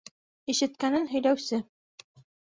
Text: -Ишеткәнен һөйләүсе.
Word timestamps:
-Ишеткәнен 0.53 1.05
һөйләүсе. 1.11 1.59